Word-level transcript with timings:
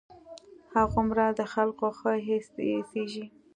هماغومره 0.73 1.25
د 1.39 1.41
خلقو 1.53 1.87
ښه 1.97 2.11
اېسېږي. 2.71 3.25